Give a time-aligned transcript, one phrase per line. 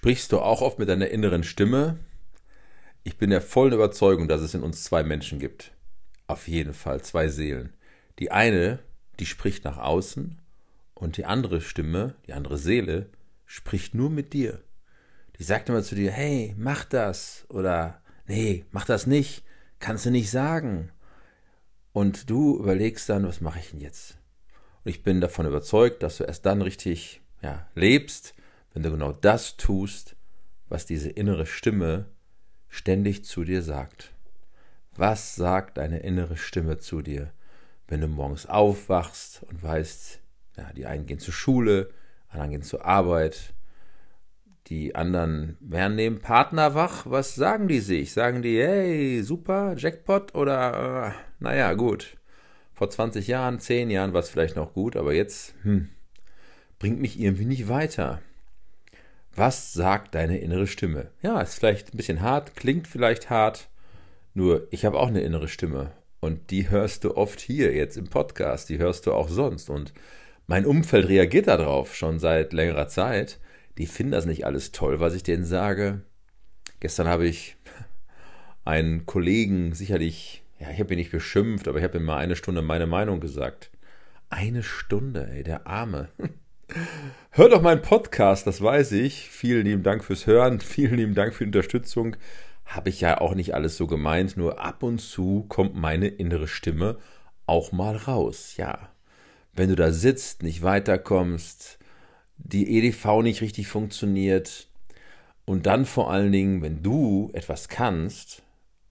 [0.00, 1.98] Sprichst du auch oft mit deiner inneren Stimme?
[3.02, 5.72] Ich bin der vollen Überzeugung, dass es in uns zwei Menschen gibt.
[6.26, 7.74] Auf jeden Fall zwei Seelen.
[8.18, 8.78] Die eine,
[9.18, 10.40] die spricht nach außen
[10.94, 13.10] und die andere Stimme, die andere Seele,
[13.44, 14.62] spricht nur mit dir.
[15.38, 19.44] Die sagt immer zu dir, hey, mach das oder nee, mach das nicht,
[19.80, 20.92] kannst du nicht sagen.
[21.92, 24.16] Und du überlegst dann, was mache ich denn jetzt?
[24.82, 28.32] Und ich bin davon überzeugt, dass du erst dann richtig ja, lebst,
[28.72, 30.16] wenn du genau das tust,
[30.68, 32.06] was diese innere Stimme
[32.68, 34.12] ständig zu dir sagt.
[34.94, 37.32] Was sagt deine innere Stimme zu dir,
[37.88, 40.20] wenn du morgens aufwachst und weißt,
[40.56, 41.90] ja, die einen gehen zur Schule,
[42.28, 43.52] anderen gehen zur Arbeit,
[44.66, 47.04] die anderen werden neben Partner wach.
[47.06, 48.12] Was sagen die sich?
[48.12, 52.16] Sagen die, hey, super, Jackpot oder, äh, naja, gut.
[52.72, 55.88] Vor 20 Jahren, 10 Jahren war es vielleicht noch gut, aber jetzt, hm,
[56.78, 58.22] bringt mich irgendwie nicht weiter.
[59.34, 61.10] Was sagt deine innere Stimme?
[61.22, 63.68] Ja, ist vielleicht ein bisschen hart, klingt vielleicht hart,
[64.34, 68.08] nur ich habe auch eine innere Stimme und die hörst du oft hier jetzt im
[68.08, 69.92] Podcast, die hörst du auch sonst und
[70.46, 73.38] mein Umfeld reagiert darauf schon seit längerer Zeit.
[73.78, 76.02] Die finden das nicht alles toll, was ich denen sage.
[76.80, 77.56] Gestern habe ich
[78.64, 82.34] einen Kollegen sicherlich, ja, ich habe ihn nicht beschimpft, aber ich habe ihm mal eine
[82.34, 83.70] Stunde meine Meinung gesagt.
[84.28, 86.08] Eine Stunde, ey, der Arme.
[87.30, 89.30] Hör doch meinen Podcast, das weiß ich.
[89.30, 92.16] Vielen lieben Dank fürs Hören, vielen lieben Dank für die Unterstützung.
[92.64, 96.48] Habe ich ja auch nicht alles so gemeint, nur ab und zu kommt meine innere
[96.48, 96.98] Stimme
[97.46, 98.56] auch mal raus.
[98.56, 98.90] Ja,
[99.54, 101.78] wenn du da sitzt, nicht weiterkommst,
[102.36, 104.68] die EDV nicht richtig funktioniert
[105.44, 108.42] und dann vor allen Dingen, wenn du etwas kannst,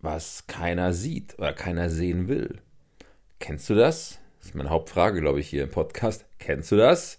[0.00, 2.60] was keiner sieht oder keiner sehen will.
[3.38, 4.18] Kennst du das?
[4.38, 6.26] Das ist meine Hauptfrage, glaube ich, hier im Podcast.
[6.38, 7.18] Kennst du das?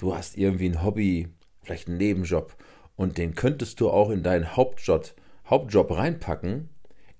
[0.00, 1.28] Du hast irgendwie ein Hobby,
[1.62, 2.56] vielleicht einen Nebenjob
[2.96, 5.14] und den könntest du auch in deinen Hauptjob,
[5.46, 6.70] Hauptjob reinpacken,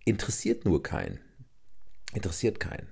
[0.04, 1.20] interessiert nur keinen.
[2.14, 2.88] Interessiert keinen.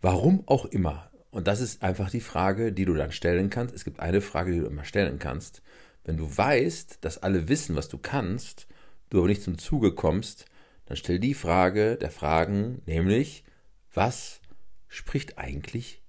[0.00, 1.10] Warum auch immer.
[1.30, 3.74] Und das ist einfach die Frage, die du dann stellen kannst.
[3.74, 5.62] Es gibt eine Frage, die du immer stellen kannst.
[6.04, 8.66] Wenn du weißt, dass alle wissen, was du kannst,
[9.10, 10.46] du aber nicht zum Zuge kommst,
[10.86, 13.44] dann stell die Frage der Fragen, nämlich,
[13.92, 14.40] was
[14.88, 16.02] spricht eigentlich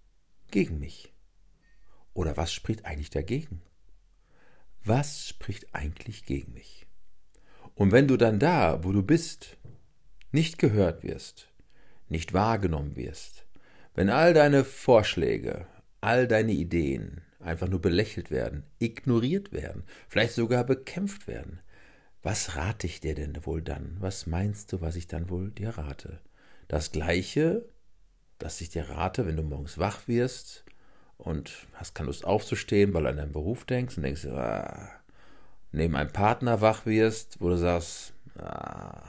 [0.52, 1.14] gegen mich?
[2.20, 3.62] Oder was spricht eigentlich dagegen?
[4.84, 6.86] Was spricht eigentlich gegen mich?
[7.76, 9.56] Und wenn du dann da, wo du bist,
[10.34, 11.48] nicht gehört wirst,
[12.10, 13.46] nicht wahrgenommen wirst,
[13.96, 15.66] wenn all deine Vorschläge,
[16.02, 21.62] all deine Ideen einfach nur belächelt werden, ignoriert werden, vielleicht sogar bekämpft werden,
[22.22, 23.96] was rate ich dir denn wohl dann?
[24.02, 26.20] Was meinst du, was ich dann wohl dir rate?
[26.68, 27.64] Das gleiche,
[28.40, 30.66] das ich dir rate, wenn du morgens wach wirst
[31.20, 34.90] und hast keine Lust aufzustehen, weil du an deinen Beruf denkst und denkst, ah,
[35.72, 39.04] neben einem Partner wach wirst, wo du sagst, ah,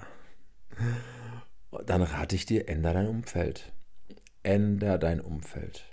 [1.87, 3.73] dann rate ich dir, änder dein Umfeld.
[4.43, 5.85] Änder dein Umfeld.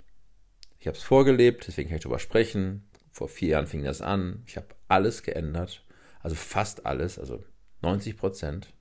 [0.80, 2.88] Ich habe es vorgelebt, deswegen kann ich darüber sprechen.
[3.12, 4.42] Vor vier Jahren fing das an.
[4.46, 5.84] Ich habe alles geändert.
[6.20, 7.42] Also fast alles, also
[7.82, 8.74] 90 Prozent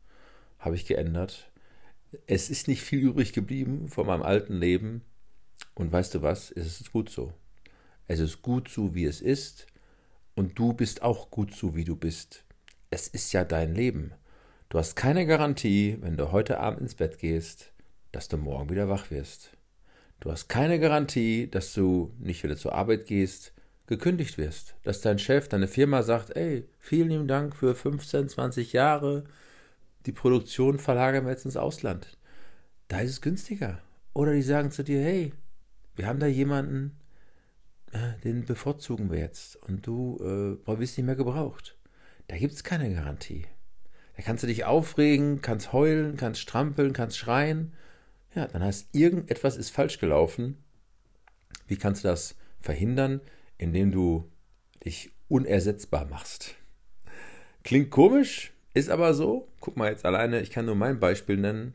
[0.57, 1.51] habe ich geändert.
[2.25, 5.03] Es ist nicht viel übrig geblieben von meinem alten Leben.
[5.75, 6.51] Und weißt du was?
[6.51, 7.33] Es ist gut so.
[8.07, 9.67] Es ist gut so, wie es ist.
[10.35, 12.43] Und du bist auch gut so, wie du bist.
[12.89, 14.13] Es ist ja dein Leben.
[14.69, 17.71] Du hast keine Garantie, wenn du heute Abend ins Bett gehst,
[18.11, 19.51] dass du morgen wieder wach wirst.
[20.19, 23.53] Du hast keine Garantie, dass du nicht wieder zur Arbeit gehst,
[23.85, 24.75] gekündigt wirst.
[24.83, 29.25] Dass dein Chef, deine Firma sagt, ey, vielen lieben Dank für 15, 20 Jahre.
[30.05, 32.17] Die Produktion verlagern wir jetzt ins Ausland.
[32.87, 33.79] Da ist es günstiger.
[34.13, 35.33] Oder die sagen zu dir, hey,
[35.97, 36.97] wir haben da jemanden,
[37.91, 41.77] äh, den bevorzugen wir jetzt und du äh, wirst nicht mehr gebraucht.
[42.27, 43.45] Da gibt es keine Garantie.
[44.15, 47.73] Da kannst du dich aufregen, kannst heulen, kannst strampeln, kannst schreien.
[48.35, 50.57] Ja, dann heißt irgendetwas ist falsch gelaufen.
[51.67, 53.21] Wie kannst du das verhindern?
[53.57, 54.29] Indem du
[54.85, 56.55] dich unersetzbar machst.
[57.63, 59.47] Klingt komisch, ist aber so.
[59.59, 61.73] Guck mal jetzt alleine, ich kann nur mein Beispiel nennen.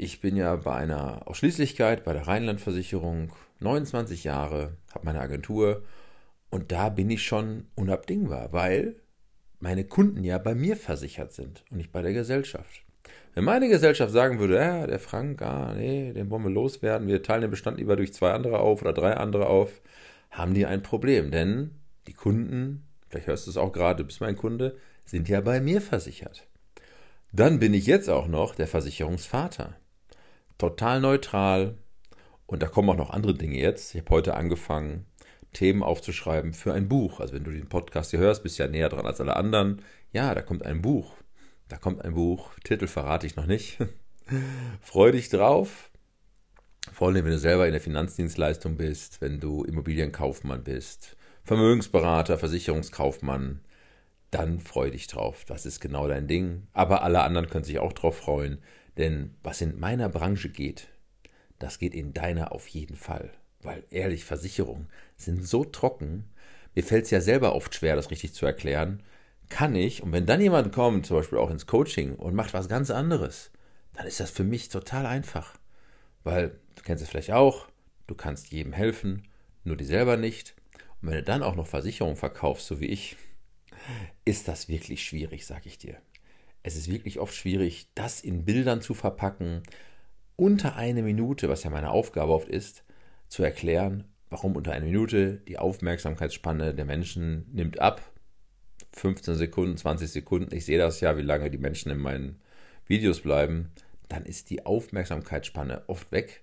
[0.00, 5.82] Ich bin ja bei einer Ausschließlichkeit, bei der Rheinlandversicherung, 29 Jahre, habe meine Agentur
[6.50, 8.94] und da bin ich schon unabdingbar, weil
[9.58, 12.84] meine Kunden ja bei mir versichert sind und nicht bei der Gesellschaft.
[13.34, 17.24] Wenn meine Gesellschaft sagen würde, ja, der Frank, ah, nee, den wollen wir loswerden, wir
[17.24, 19.80] teilen den Bestand lieber durch zwei andere auf oder drei andere auf,
[20.30, 21.72] haben die ein Problem, denn
[22.06, 25.60] die Kunden, vielleicht hörst du es auch gerade, du bist mein Kunde, sind ja bei
[25.60, 26.46] mir versichert.
[27.32, 29.74] Dann bin ich jetzt auch noch der Versicherungsvater
[30.58, 31.78] total neutral.
[32.46, 33.94] Und da kommen auch noch andere Dinge jetzt.
[33.94, 35.06] Ich habe heute angefangen,
[35.52, 37.20] Themen aufzuschreiben für ein Buch.
[37.20, 39.82] Also wenn du den Podcast hier hörst, bist du ja näher dran als alle anderen.
[40.12, 41.14] Ja, da kommt ein Buch.
[41.68, 42.50] Da kommt ein Buch.
[42.64, 43.78] Titel verrate ich noch nicht.
[44.80, 45.90] Freu dich drauf.
[46.92, 53.60] Vor allem, wenn du selber in der Finanzdienstleistung bist, wenn du Immobilienkaufmann bist, Vermögensberater, Versicherungskaufmann,
[54.30, 55.44] dann freu dich drauf.
[55.46, 56.66] Das ist genau dein Ding.
[56.72, 58.58] Aber alle anderen können sich auch drauf freuen.
[58.98, 60.88] Denn was in meiner Branche geht,
[61.58, 63.30] das geht in deiner auf jeden Fall.
[63.62, 66.24] Weil ehrlich, Versicherungen sind so trocken.
[66.74, 69.02] Mir fällt es ja selber oft schwer, das richtig zu erklären.
[69.48, 72.68] Kann ich, und wenn dann jemand kommt, zum Beispiel auch ins Coaching und macht was
[72.68, 73.50] ganz anderes,
[73.94, 75.58] dann ist das für mich total einfach.
[76.22, 77.68] Weil, du kennst es vielleicht auch,
[78.06, 79.26] du kannst jedem helfen,
[79.64, 80.54] nur dir selber nicht.
[81.00, 83.16] Und wenn du dann auch noch Versicherungen verkaufst, so wie ich,
[84.24, 85.96] ist das wirklich schwierig, sag ich dir.
[86.62, 89.62] Es ist wirklich oft schwierig, das in Bildern zu verpacken,
[90.36, 92.84] unter eine Minute, was ja meine Aufgabe oft ist,
[93.28, 98.12] zu erklären, warum unter einer Minute die Aufmerksamkeitsspanne der Menschen nimmt ab.
[98.92, 102.40] 15 Sekunden, 20 Sekunden, ich sehe das ja, wie lange die Menschen in meinen
[102.86, 103.70] Videos bleiben,
[104.08, 106.42] dann ist die Aufmerksamkeitsspanne oft weg.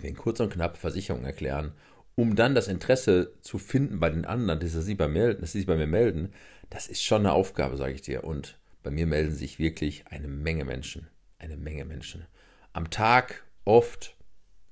[0.00, 1.72] Wir kurz und knapp Versicherungen erklären,
[2.14, 6.32] um dann das Interesse zu finden bei den anderen, dass sie sich bei mir melden,
[6.68, 8.24] das ist schon eine Aufgabe, sage ich dir.
[8.24, 11.08] Und bei mir melden sich wirklich eine Menge Menschen.
[11.38, 12.26] Eine Menge Menschen
[12.72, 14.16] am Tag oft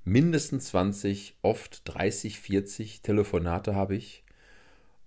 [0.05, 4.25] mindestens 20, oft 30, 40 Telefonate habe ich,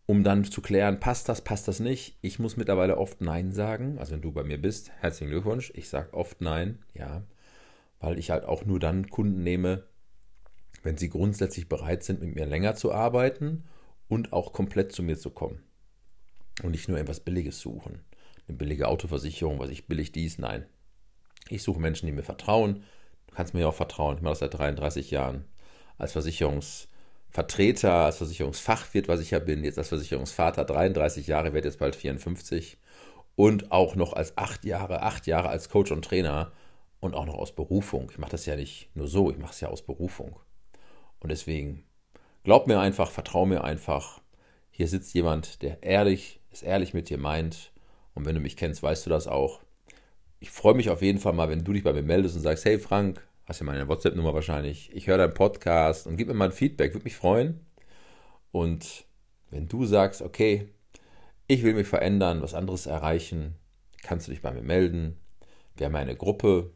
[0.06, 2.18] um dann zu klären, passt das, passt das nicht.
[2.22, 3.98] Ich muss mittlerweile oft Nein sagen.
[3.98, 5.72] Also wenn du bei mir bist, herzlichen Glückwunsch.
[5.76, 7.24] Ich sage oft Nein, ja,
[8.00, 9.86] weil ich halt auch nur dann Kunden nehme,
[10.84, 13.64] wenn sie grundsätzlich bereit sind, mit mir länger zu arbeiten
[14.10, 15.64] und auch komplett zu mir zu kommen.
[16.64, 18.02] Und nicht nur etwas Billiges suchen.
[18.52, 20.66] Eine billige Autoversicherung, was ich billig dies, nein.
[21.48, 22.84] Ich suche Menschen, die mir vertrauen.
[23.28, 24.18] Du kannst mir ja auch vertrauen.
[24.18, 25.46] Ich mache das seit 33 Jahren.
[25.98, 31.80] Als Versicherungsvertreter, als Versicherungsfachwirt, was ich ja bin, jetzt als Versicherungsvater 33 Jahre, werde jetzt
[31.80, 32.78] bald 54.
[33.36, 36.52] Und auch noch als acht Jahre, acht Jahre als Coach und Trainer
[37.00, 38.10] und auch noch aus Berufung.
[38.12, 40.38] Ich mache das ja nicht nur so, ich mache es ja aus Berufung.
[41.22, 41.86] Und deswegen,
[42.44, 44.20] glaub mir einfach, vertrau mir einfach.
[44.72, 47.72] Hier sitzt jemand, der ehrlich, es ehrlich mit dir meint.
[48.22, 49.62] Und wenn du mich kennst, weißt du das auch
[50.42, 52.66] ich freue mich auf jeden Fall mal, wenn du dich bei mir meldest und sagst,
[52.66, 56.46] hey Frank, hast ja meine WhatsApp-Nummer wahrscheinlich, ich höre deinen Podcast und gib mir mal
[56.46, 57.60] ein Feedback, würde mich freuen.
[58.52, 59.06] Und
[59.52, 60.68] wenn du sagst, okay,
[61.46, 63.54] ich will mich verändern, was anderes erreichen,
[64.02, 65.16] kannst du dich bei mir melden.
[65.78, 66.72] Wir haben eine Gruppe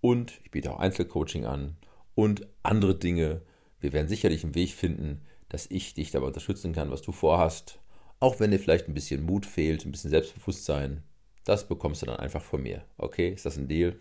[0.00, 1.76] und ich biete auch Einzelcoaching an
[2.14, 3.42] und andere Dinge.
[3.78, 7.78] Wir werden sicherlich einen Weg finden, dass ich dich dabei unterstützen kann, was du vorhast.
[8.22, 11.02] Auch wenn dir vielleicht ein bisschen Mut fehlt, ein bisschen Selbstbewusstsein.
[11.44, 12.84] Das bekommst du dann einfach von mir.
[12.96, 13.96] Okay, ist das ein Deal?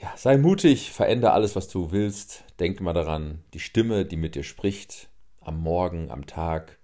[0.00, 2.44] Ja, sei mutig, verändere alles, was du willst.
[2.60, 5.08] Denk mal daran, die Stimme, die mit dir spricht,
[5.40, 6.78] am Morgen, am Tag,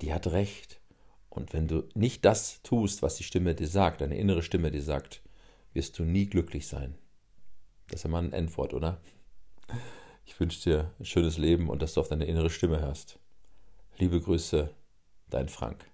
[0.00, 0.80] die hat recht.
[1.28, 4.82] Und wenn du nicht das tust, was die Stimme dir sagt, deine innere Stimme dir
[4.82, 5.20] sagt,
[5.74, 6.94] wirst du nie glücklich sein.
[7.88, 9.02] Das ist ja mal ein Endwort, oder?
[10.24, 13.18] Ich wünsche dir ein schönes Leben und dass du auf deine innere Stimme hörst.
[13.98, 14.70] Liebe Grüße,
[15.30, 15.84] dein Frank.